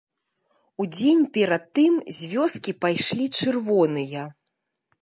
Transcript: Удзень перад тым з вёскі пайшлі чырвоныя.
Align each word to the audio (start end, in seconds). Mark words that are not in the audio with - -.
Удзень 0.83 1.21
перад 1.35 1.63
тым 1.81 1.93
з 2.17 2.33
вёскі 2.33 2.71
пайшлі 2.87 3.25
чырвоныя. 3.39 4.21